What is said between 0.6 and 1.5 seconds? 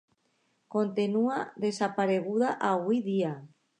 Continua